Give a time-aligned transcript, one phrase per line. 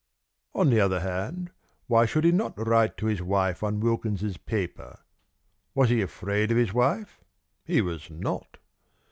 [0.55, 1.51] On the other hand,
[1.85, 4.97] why should he not write to his wife on Wilkins's paper?
[5.75, 7.19] Was he afraid of his wife?
[7.63, 8.57] He was not.